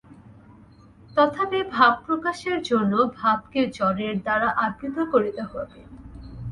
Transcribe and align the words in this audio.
তথাপি 1.11 1.59
ভাবপ্রকাশের 1.71 2.57
জন্য 2.61 2.93
ভাবকে 3.19 3.61
জড়ের 3.77 4.15
দ্বারা 4.21 4.49
আবৃত 4.65 4.97
করিতে 5.13 5.41
হইবে। 5.43 5.79